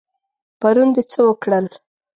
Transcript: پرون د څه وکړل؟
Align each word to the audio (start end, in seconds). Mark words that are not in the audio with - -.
پرون 0.59 0.89
د 0.95 0.97
څه 1.11 1.19
وکړل؟ 1.27 1.67